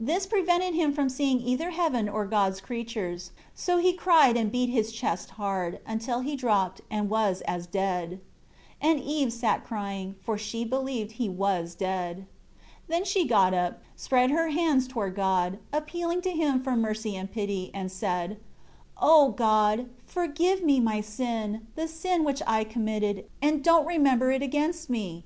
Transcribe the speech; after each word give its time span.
This 0.00 0.24
prevented 0.24 0.72
him 0.74 0.94
from 0.94 1.10
seeing 1.10 1.38
either 1.42 1.68
heaven 1.68 2.08
or 2.08 2.24
God's 2.24 2.62
creatures. 2.62 3.32
So 3.54 3.76
he 3.76 3.92
cried 3.92 4.34
and 4.34 4.50
beat 4.50 4.70
his 4.70 4.90
chest 4.90 5.32
hard, 5.32 5.80
until 5.86 6.20
he 6.20 6.34
dropped, 6.34 6.80
and 6.90 7.10
was 7.10 7.42
as 7.42 7.66
dead. 7.66 8.18
3 8.80 8.90
And 8.90 9.00
Eve 9.02 9.34
sat 9.34 9.64
crying; 9.64 10.14
for 10.22 10.38
she 10.38 10.64
believed 10.64 11.12
he 11.12 11.28
was 11.28 11.74
dead. 11.74 12.24
4 12.86 12.96
Then 12.96 13.04
she 13.04 13.26
got 13.26 13.52
up, 13.52 13.82
spread 13.94 14.30
her 14.30 14.48
hands 14.48 14.88
toward 14.88 15.14
God, 15.14 15.58
appealing 15.74 16.22
to 16.22 16.30
Him 16.30 16.62
for 16.62 16.74
mercy 16.74 17.14
and 17.14 17.30
pity, 17.30 17.70
and 17.74 17.92
said, 17.92 18.38
"O 18.96 19.28
God, 19.28 19.90
forgive 20.06 20.64
me 20.64 20.80
my 20.80 21.02
sin, 21.02 21.66
the 21.74 21.86
sin 21.86 22.24
which 22.24 22.40
I 22.46 22.64
committed, 22.64 23.26
and 23.42 23.62
don't 23.62 23.84
remember 23.84 24.30
it 24.30 24.40
against 24.40 24.88
me. 24.88 25.24